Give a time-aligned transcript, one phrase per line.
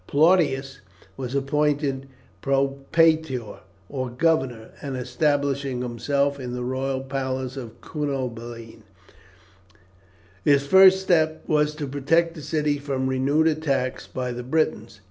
[0.07, 0.79] Plautius
[1.15, 2.07] was appointed
[2.41, 8.81] propraetor, or governor, and establishing himself in the royal palace of Cunobeline,
[10.43, 14.99] his first step was to protect the city from renewed attacks by the Britons.